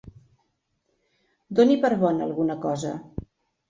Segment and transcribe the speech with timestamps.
[1.61, 2.99] Doni per bona alguna cosa.